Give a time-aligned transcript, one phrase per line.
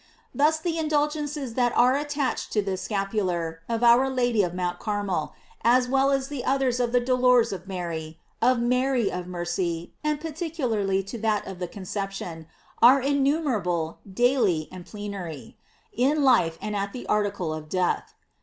[0.33, 4.79] Thus the indulgences that are attached to this scapular of our Lady of Mt.
[4.79, 9.27] Carmel, as well as to the others of the dolors of Mary, of Mary of
[9.27, 12.47] Mercy, and particularly to that of the Conception,
[12.81, 15.55] are innumerable, daily, and plenary,
[15.93, 18.15] in life and at the article of death.